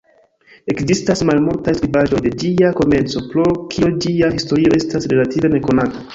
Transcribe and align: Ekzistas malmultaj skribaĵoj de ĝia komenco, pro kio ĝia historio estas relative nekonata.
Ekzistas 0.71 1.19
malmultaj 1.29 1.73
skribaĵoj 1.79 2.21
de 2.27 2.31
ĝia 2.45 2.73
komenco, 2.81 3.25
pro 3.35 3.47
kio 3.75 3.93
ĝia 4.07 4.33
historio 4.39 4.77
estas 4.81 5.11
relative 5.15 5.55
nekonata. 5.59 6.05